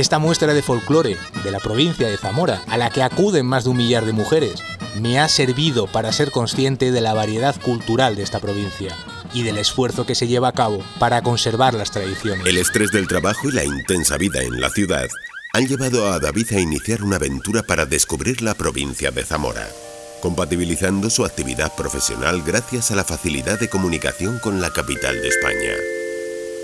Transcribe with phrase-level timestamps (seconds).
[0.00, 3.70] Esta muestra de folclore de la provincia de Zamora, a la que acuden más de
[3.70, 4.62] un millar de mujeres,
[4.98, 8.96] me ha servido para ser consciente de la variedad cultural de esta provincia
[9.34, 12.46] y del esfuerzo que se lleva a cabo para conservar las tradiciones.
[12.46, 15.06] El estrés del trabajo y la intensa vida en la ciudad
[15.52, 19.68] han llevado a David a iniciar una aventura para descubrir la provincia de Zamora,
[20.22, 25.99] compatibilizando su actividad profesional gracias a la facilidad de comunicación con la capital de España.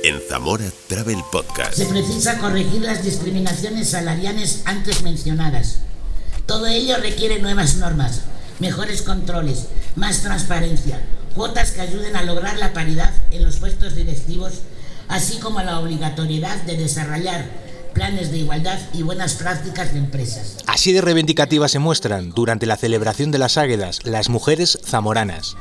[0.07, 1.72] En Zamora Travel Podcast.
[1.72, 5.80] Se precisa corregir las discriminaciones salariales antes mencionadas.
[6.46, 8.21] Todo ello requiere nuevas normas,
[8.61, 9.66] mejores controles,
[9.96, 11.00] más transparencia,
[11.35, 14.61] cuotas que ayuden a lograr la paridad en los puestos directivos,
[15.08, 17.44] así como la obligatoriedad de desarrollar
[17.93, 20.58] planes de igualdad y buenas prácticas de empresas.
[20.68, 25.57] Así de reivindicativas se muestran durante la celebración de las Águedas las mujeres zamoranas.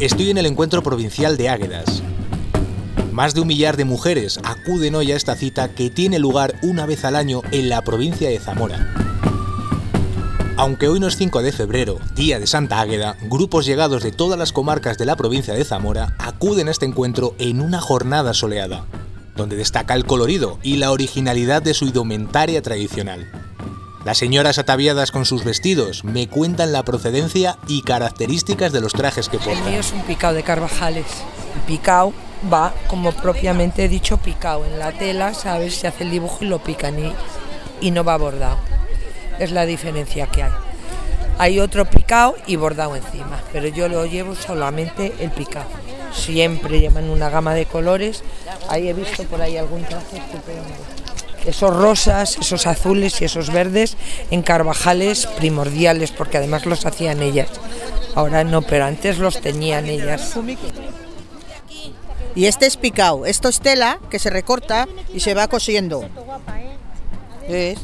[0.00, 2.02] Estoy en el encuentro provincial de Águedas.
[3.12, 6.86] Más de un millar de mujeres acuden hoy a esta cita que tiene lugar una
[6.86, 8.94] vez al año en la provincia de Zamora.
[10.56, 14.38] Aunque hoy no es 5 de febrero, día de Santa Águeda, grupos llegados de todas
[14.38, 18.86] las comarcas de la provincia de Zamora acuden a este encuentro en una jornada soleada,
[19.36, 23.39] donde destaca el colorido y la originalidad de su indumentaria tradicional.
[24.04, 29.28] Las señoras ataviadas con sus vestidos me cuentan la procedencia y características de los trajes
[29.28, 29.58] que portan.
[29.58, 31.06] El mío es un picao de Carvajales.
[31.54, 32.12] El picao
[32.52, 34.64] va, como propiamente dicho, picao.
[34.64, 35.74] En la tela, ¿sabes?
[35.74, 37.12] Se hace el dibujo y lo pican y,
[37.80, 38.58] y no va bordado
[39.40, 40.52] es la diferencia que hay.
[41.38, 45.66] Hay otro picado y bordado encima, pero yo lo llevo solamente el picado.
[46.12, 48.22] Siempre llevan una gama de colores.
[48.68, 50.99] Ahí he visto por ahí algún traje estupendo.
[51.46, 53.96] Esos rosas, esos azules y esos verdes
[54.30, 57.48] en Carvajales primordiales, porque además los hacían ellas.
[58.14, 60.36] Ahora no, pero antes los tenían ellas.
[62.34, 66.04] Y este es picado, esto es tela que se recorta y se va cosiendo.
[67.48, 67.78] ¿Ves?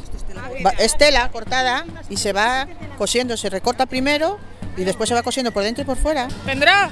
[0.78, 2.66] es tela cortada y se va
[2.98, 4.38] cosiendo, se recorta primero
[4.76, 6.28] y después se va cosiendo por dentro y por fuera.
[6.44, 6.90] Tendrá,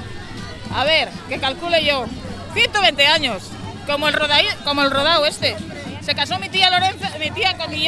[0.75, 2.07] a ver, que calcule yo,
[2.55, 3.45] 120 años,
[3.87, 5.57] como el, rodado, como el rodado este.
[6.05, 7.87] Se casó mi tía Lorenza, mi tía con y,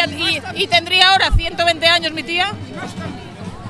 [0.54, 2.52] y, tendría ahora 120 años mi tía.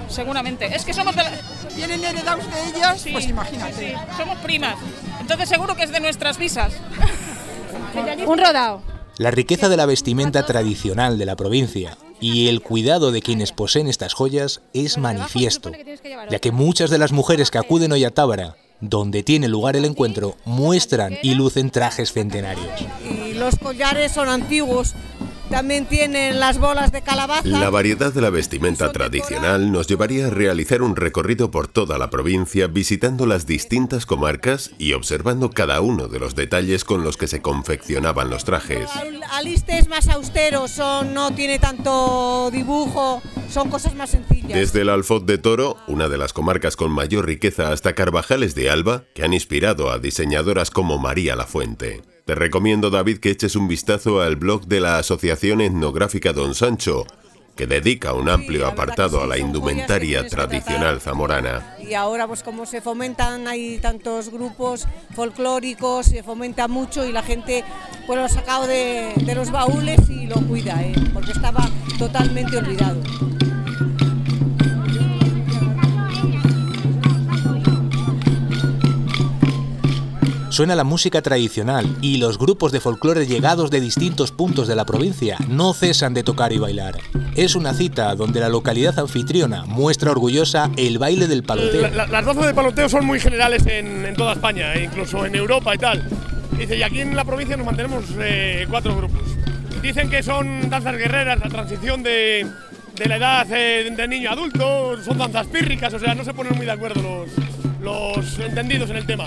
[0.09, 0.67] seguramente.
[0.75, 1.33] Es que somos de la...
[1.75, 3.05] ¿Vienen heredados de ellas?
[3.11, 3.97] pues imagínate.
[4.17, 4.77] somos primas.
[5.21, 6.73] Entonces seguro que es de nuestras visas.
[8.27, 8.83] Un rodado.
[9.19, 13.89] La riqueza de la vestimenta tradicional de la provincia y el cuidado de quienes poseen
[13.89, 15.73] estas joyas es manifiesto,
[16.31, 19.87] ya que muchas de las mujeres que acuden hoy a Tábara, donde tiene lugar el
[19.87, 22.69] encuentro, muestran y lucen trajes centenarios.
[23.47, 24.97] Los collares son antiguos,
[25.51, 27.47] también tienen las bolas de calabaza.
[27.47, 32.11] La variedad de la vestimenta tradicional nos llevaría a realizar un recorrido por toda la
[32.11, 37.29] provincia visitando las distintas comarcas y observando cada uno de los detalles con los que
[37.29, 38.91] se confeccionaban los trajes.
[39.31, 44.55] Aliste es más austero, son, no tiene tanto dibujo, son cosas más sencillas.
[44.55, 48.71] Desde el Alfot de Toro, una de las comarcas con mayor riqueza, hasta Carvajales de
[48.71, 52.03] Alba, que han inspirado a diseñadoras como María Lafuente.
[52.26, 57.06] Te recomiendo, David, que eches un vistazo al blog de la Asociación Etnográfica Don Sancho,
[57.54, 61.76] que dedica un amplio apartado a la indumentaria tradicional zamorana.
[61.78, 67.22] Y ahora, pues como se fomentan, hay tantos grupos folclóricos, se fomenta mucho y la
[67.22, 67.62] gente
[68.09, 70.94] pues lo ha sacado de, los baúles y lo cuida, ¿eh?
[71.15, 73.00] porque estaba totalmente olvidado.
[80.56, 84.87] Suena la música tradicional y los grupos de folclore llegados de distintos puntos de la
[84.87, 86.94] provincia no cesan de tocar y bailar.
[87.34, 91.91] Es una cita donde la localidad anfitriona muestra orgullosa el baile del paloteo.
[91.91, 95.78] las danzas de paloteo son muy generales en, toda España, e incluso en Europa y
[95.78, 96.03] tal.
[96.59, 99.21] Y aquí en la provincia nos mantenemos eh, cuatro grupos.
[99.83, 102.47] Dicen que son danzas guerreras, la transición de,
[103.05, 106.65] la edad eh, de niño adulto, son danzas pírricas, o sea, no se ponen muy
[106.65, 107.27] de acuerdo
[107.81, 109.27] los, los entendidos en el tema.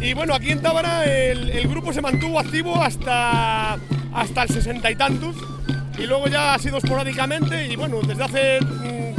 [0.00, 3.74] Y bueno, aquí en Tábara el, grupo se mantuvo activo hasta,
[4.12, 5.36] hasta el sesenta y tantos
[5.98, 8.58] y luego ya ha sido esporádicamente y bueno, desde hace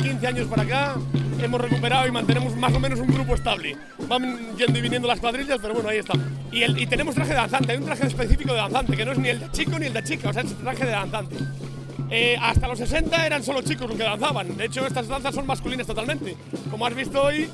[0.01, 0.95] 15 mm, años para acá
[1.41, 3.77] hemos recuperado y mantenemos más o menos un grupo estable.
[4.07, 6.13] Van yendo y viniendo las cuadrillas, pero bueno, ahí está.
[6.51, 9.12] Y, el, y tenemos traje de danzante, hay un traje específico de danzante, que no
[9.12, 11.36] es ni el de chico ni el de chica, o sea, es traje de danzante.
[12.15, 15.48] Eh, hasta los 60 eran solo chicos los que danzaban, de hecho estas danzas son
[15.48, 16.38] masculinas totalmente.
[16.69, 17.50] Como has visto hoy,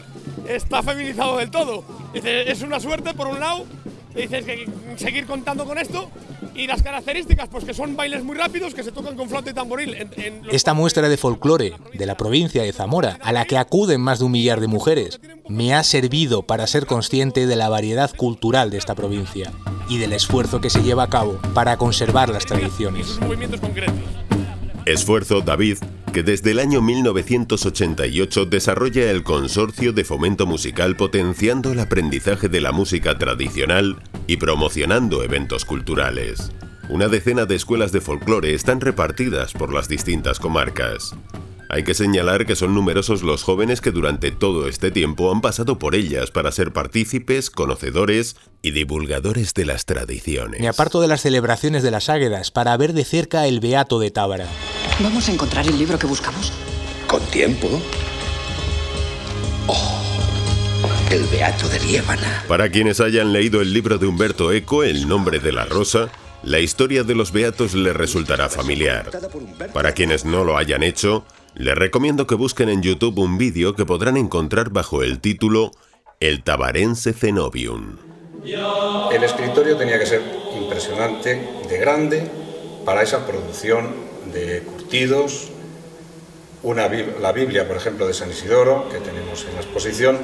[0.49, 1.85] está feminizado del todo.
[2.13, 3.65] Es una suerte por un lado,
[4.13, 6.09] dices que seguir contando con esto
[6.55, 9.53] Y las características, pues que son bailes muy rápidos que se tocan con flauta y
[9.53, 9.95] tamboril.
[10.51, 14.25] Esta muestra de folclore de la provincia de Zamora, a la que acuden más de
[14.25, 18.77] un millar de mujeres, me ha servido para ser consciente de la variedad cultural de
[18.77, 19.53] esta provincia
[19.87, 23.17] y del esfuerzo que se lleva a cabo para conservar las tradiciones.
[24.89, 25.77] Esfuerzo, David,
[26.11, 32.59] que desde el año 1988 desarrolla el Consorcio de Fomento Musical potenciando el aprendizaje de
[32.59, 36.51] la música tradicional y promocionando eventos culturales.
[36.89, 41.15] Una decena de escuelas de folclore están repartidas por las distintas comarcas.
[41.69, 45.77] Hay que señalar que son numerosos los jóvenes que durante todo este tiempo han pasado
[45.77, 50.61] por ellas para ser partícipes, conocedores y divulgadores de las tradiciones.
[50.61, 54.09] Me aparto de las celebraciones de las Águedas para ver de cerca el Beato de
[54.09, 54.47] Tábara.
[55.01, 56.51] ¿Vamos a encontrar el libro que buscamos?
[57.07, 57.69] Con tiempo.
[59.67, 60.01] Oh,
[61.09, 62.43] el Beato de Liébana.
[62.49, 66.09] Para quienes hayan leído el libro de Humberto Eco, El nombre de la rosa,
[66.43, 69.09] la historia de los beatos les resultará familiar.
[69.73, 71.23] Para quienes no lo hayan hecho,
[71.55, 75.71] les recomiendo que busquen en YouTube un vídeo que podrán encontrar bajo el título
[76.19, 77.95] El Tabarense Cenobium.
[78.43, 80.21] El escritorio tenía que ser
[80.57, 82.29] impresionante, de grande,
[82.83, 85.49] para esa producción de curtidos,
[86.61, 86.89] una,
[87.21, 90.17] la Biblia, por ejemplo, de San Isidoro, que tenemos en la exposición,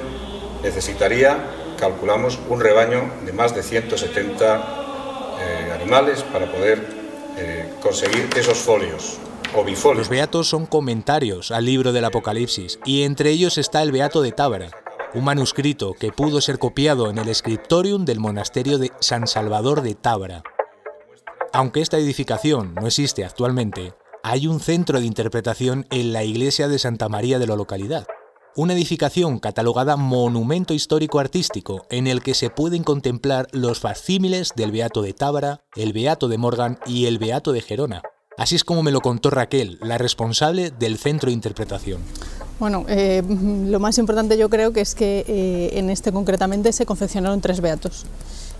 [0.63, 1.37] necesitaría,
[1.79, 4.85] calculamos, un rebaño de más de 170
[5.39, 6.85] eh, animales para poder
[7.37, 9.17] eh, conseguir esos folios.
[9.57, 9.99] O bifolios.
[9.99, 14.33] Los beatos son comentarios al libro del Apocalipsis y entre ellos está el beato de
[14.33, 14.69] Tábara,
[15.13, 19.95] un manuscrito que pudo ser copiado en el scriptorium del monasterio de San Salvador de
[19.95, 20.43] Tábara.
[21.55, 23.93] Aunque esta edificación no existe actualmente,
[24.23, 28.05] hay un centro de interpretación en la iglesia de Santa María de la localidad,
[28.57, 34.73] una edificación catalogada monumento histórico artístico en el que se pueden contemplar los facsímiles del
[34.73, 38.01] Beato de Tábara, el Beato de Morgan y el Beato de Gerona.
[38.37, 42.01] Así es como me lo contó Raquel, la responsable del centro de interpretación.
[42.59, 46.85] Bueno, eh, lo más importante yo creo que es que eh, en este concretamente se
[46.85, 48.05] confeccionaron tres beatos.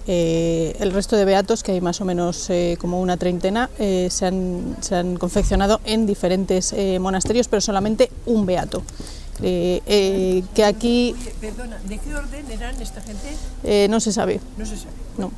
[0.07, 4.09] Eh, el resto de beatos, que hay más o menos eh, como una treintena, eh,
[4.11, 8.83] se, han, confeccionado en diferentes monasterios, pero solamente un beato.
[9.41, 11.15] que aquí...
[11.41, 13.87] Perdona, ¿de qué orden eran esta gente?
[13.89, 14.39] no se sabe.
[14.57, 14.91] No se sabe.
[15.17, 15.31] No.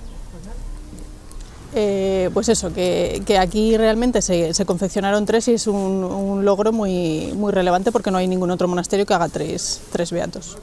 [2.34, 7.94] pues eso, que, aquí realmente se, confeccionaron tres y es un, logro muy, muy relevante
[7.94, 10.58] porque no hay ningún otro monasterio que haga tres, tres beatos.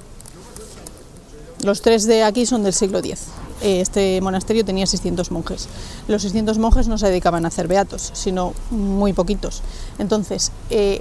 [1.64, 3.20] Los tres de aquí son del siglo X.
[3.62, 5.66] Eh, este monasterio tenía 600 monjes.
[6.08, 9.62] Los 600 monjes no se dedicaban a hacer beatos, sino muy poquitos.
[9.98, 11.00] Entonces, eh,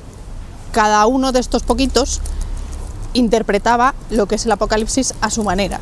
[0.71, 2.21] cada uno de estos poquitos
[3.11, 5.81] interpretaba lo que es el Apocalipsis a su manera.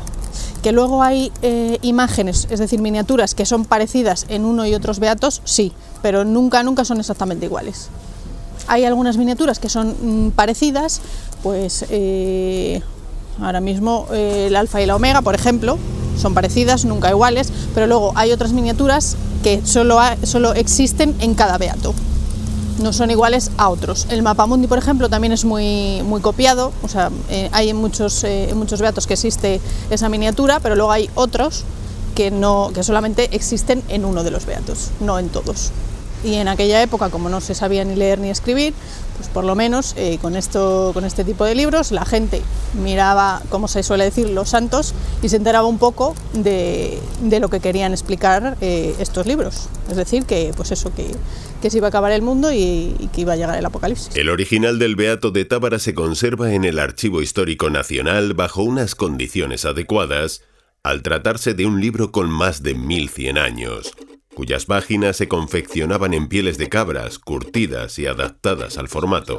[0.64, 4.98] Que luego hay eh, imágenes, es decir, miniaturas que son parecidas en uno y otros
[4.98, 7.88] beatos, sí, pero nunca, nunca son exactamente iguales.
[8.66, 11.00] Hay algunas miniaturas que son mm, parecidas,
[11.44, 11.84] pues
[13.42, 15.78] Ahora mismo eh, el alfa y la omega, por ejemplo,
[16.16, 21.58] son parecidas, nunca iguales, pero luego hay otras miniaturas que solo, solo existen en cada
[21.58, 21.92] beato.
[22.80, 24.06] No son iguales a otros.
[24.08, 26.72] El mapa mundi, por ejemplo, también es muy, muy copiado.
[26.82, 29.60] O sea, eh, hay en muchos, eh, muchos beatos que existe
[29.90, 31.64] esa miniatura, pero luego hay otros
[32.14, 35.72] que, no, que solamente existen en uno de los beatos, no en todos.
[36.24, 38.74] Y en aquella época, como no se sabía ni leer ni escribir,
[39.16, 42.42] pues por lo menos eh, con, esto, con este tipo de libros la gente
[42.82, 46.98] miraba, como se suele decir, los santos y se enteraba un poco de,
[47.40, 49.68] lo que querían explicar eh, estos libros.
[49.90, 51.06] Es decir, que pues eso, que,
[51.60, 54.16] que se iba a acabar el mundo y, y, que iba a llegar el apocalipsis.
[54.16, 58.94] El original del Beato de Tábara se conserva en el Archivo Histórico Nacional bajo unas
[58.94, 60.42] condiciones adecuadas
[60.82, 63.92] al tratarse de un libro con más de 1100 años
[64.34, 69.38] cuyas páginas se confeccionaban en pieles de cabras, curtidas y adaptadas al formato.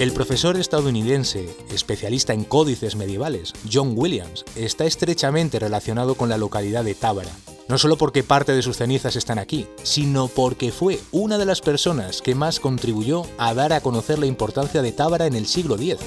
[0.00, 6.84] El profesor estadounidense, especialista en códices medievales, John Williams, está estrechamente relacionado con la localidad
[6.84, 7.30] de Tábara,
[7.70, 11.60] no solo porque parte de sus cenizas están aquí, sino porque fue una de las
[11.60, 15.76] personas que más contribuyó a dar a conocer la importancia de Tábara en el siglo
[15.76, 15.98] X.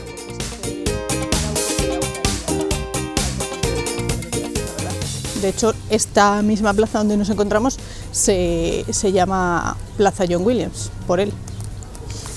[5.41, 7.79] De hecho, esta misma plaza donde nos encontramos
[8.11, 11.31] se, llama Plaza John Williams, por él.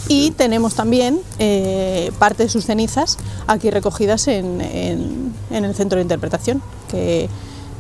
[0.07, 3.19] Y tenemos también eh, parte de sus cenizas
[3.49, 7.29] aquí recogidas en, en el centro de interpretación, que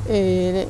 [0.08, 0.68] Eh,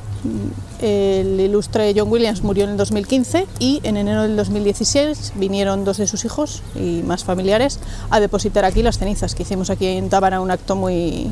[0.80, 5.96] el ilustre John Williams murió en el 2015 y en enero del 2016 vinieron dos
[5.96, 7.78] de sus hijos y más familiares
[8.10, 11.30] a depositar aquí las cenizas que hicimos aquí en Tábara, un acto muy,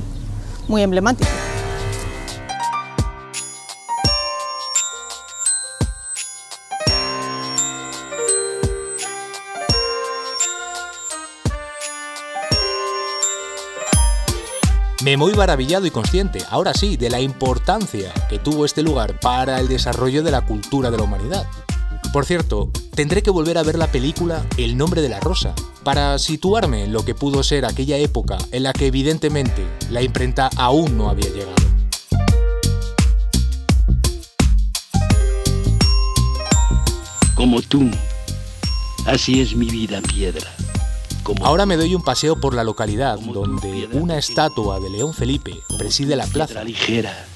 [0.69, 1.31] muy emblemático.
[15.05, 19.61] Me muy maravillado y consciente, ahora sí, de la importancia que tuvo este lugar para
[19.61, 21.47] el desarrollo de la cultura de la humanidad.
[22.11, 26.19] Por cierto, tendré que volver a ver la película El nombre de la rosa, para
[26.19, 30.97] situarme en lo que pudo ser aquella época en la que evidentemente la imprenta aún
[30.97, 31.53] no había llegado.
[37.35, 37.91] Como tú,
[39.05, 40.51] así es mi vida piedra.
[41.43, 46.17] Ahora me doy un paseo por la localidad donde una estatua de León Felipe preside
[46.17, 46.63] la plaza.
[46.65, 47.27] ligera,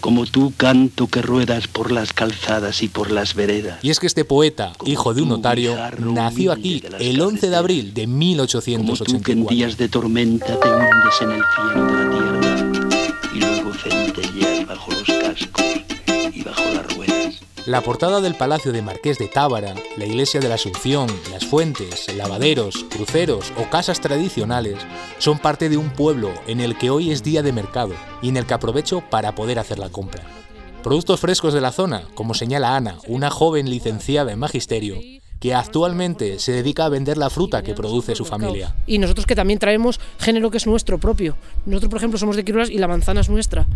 [0.00, 3.78] como tú canto que ruedas por las calzadas y por las veredas.
[3.82, 7.94] Y es que este poeta, hijo de un notario, nació aquí el 11 de abril
[7.94, 9.22] de 1884.
[9.24, 12.39] que en días de tormenta te hundes en el cielo de la tierra
[17.70, 22.12] La portada del Palacio de Marqués de Tábara, la Iglesia de la Asunción, las fuentes,
[22.16, 24.74] lavaderos, cruceros o casas tradicionales
[25.18, 28.38] son parte de un pueblo en el que hoy es día de mercado y en
[28.38, 30.24] el que aprovecho para poder hacer la compra.
[30.82, 34.96] Productos frescos de la zona, como señala Ana, una joven licenciada en magisterio,
[35.38, 38.74] que actualmente se dedica a vender la fruta que produce su familia.
[38.88, 41.36] Y nosotros que también traemos género que es nuestro propio.
[41.66, 43.68] Nosotros, por ejemplo, somos de Quirulas y la manzana es nuestra.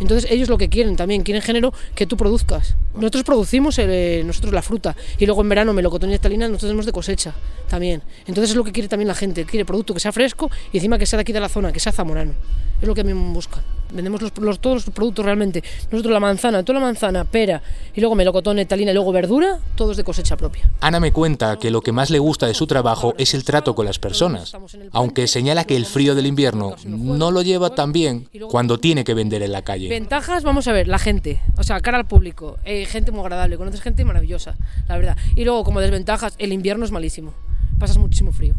[0.00, 2.76] Entonces ellos lo que quieren también, quieren género que tú produzcas.
[2.94, 6.86] Nosotros producimos eh, nosotros la fruta y luego en verano melocotón y estalina nosotros tenemos
[6.86, 7.34] de cosecha
[7.68, 8.02] también.
[8.26, 10.98] Entonces es lo que quiere también la gente, quiere producto que sea fresco y encima
[10.98, 12.32] que sea de aquí de la zona, que sea zamorano.
[12.80, 13.62] Es lo que a mí me buscan.
[13.92, 15.62] Vendemos los, todos los productos realmente.
[15.90, 17.60] Nosotros la manzana, toda la manzana, pera
[17.94, 20.70] y luego melocotón, etalina y luego verdura, todos de cosecha propia.
[20.80, 23.74] Ana me cuenta que lo que más le gusta de su trabajo es el trato
[23.74, 24.56] con las personas,
[24.92, 29.14] aunque señala que el frío del invierno no lo lleva tan bien cuando tiene que
[29.14, 29.88] vender en la calle.
[29.90, 33.56] Ventajas, vamos a ver, la gente, o sea, cara al público, eh, gente muy agradable,
[33.56, 34.54] conoces gente maravillosa,
[34.86, 35.16] la verdad.
[35.34, 37.34] Y luego, como desventajas, el invierno es malísimo,
[37.76, 38.54] pasas muchísimo frío.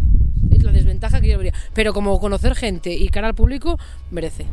[0.52, 1.54] Es la desventaja que yo vería.
[1.74, 3.80] Pero como conocer gente y cara al público,
[4.12, 4.46] merece.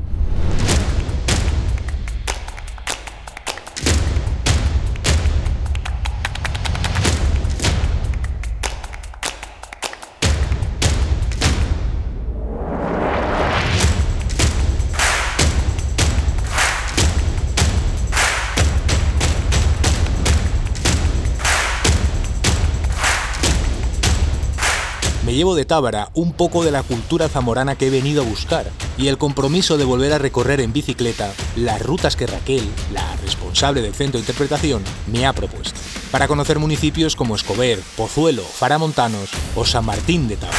[25.35, 29.09] Llevo de Tábara un poco de la cultura zamorana que he venido a buscar y
[29.09, 33.95] el compromiso de volver a recorrer en bicicleta las rutas que Raquel, la responsable del
[33.95, 35.79] centro de interpretación, me ha propuesto,
[36.11, 40.59] para conocer municipios como Escober, Pozuelo, Faramontanos o San Martín de Tábara.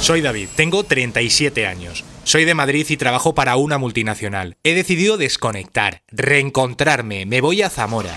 [0.00, 2.02] Soy David, tengo 37 años.
[2.24, 4.56] Soy de Madrid y trabajo para una multinacional.
[4.64, 8.16] He decidido desconectar, reencontrarme, me voy a Zamora.